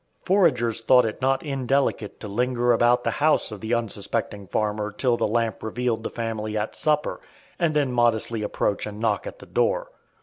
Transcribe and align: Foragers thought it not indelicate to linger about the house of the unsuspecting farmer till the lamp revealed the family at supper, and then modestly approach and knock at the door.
Foragers 0.25 0.81
thought 0.81 1.05
it 1.05 1.21
not 1.21 1.43
indelicate 1.43 2.19
to 2.21 2.27
linger 2.27 2.71
about 2.73 3.03
the 3.03 3.11
house 3.21 3.51
of 3.51 3.61
the 3.61 3.75
unsuspecting 3.75 4.47
farmer 4.47 4.91
till 4.91 5.15
the 5.15 5.27
lamp 5.27 5.61
revealed 5.61 6.01
the 6.01 6.09
family 6.09 6.57
at 6.57 6.75
supper, 6.75 7.21
and 7.59 7.75
then 7.75 7.91
modestly 7.91 8.41
approach 8.41 8.87
and 8.87 8.99
knock 8.99 9.27
at 9.27 9.37
the 9.37 9.45
door. 9.45 9.91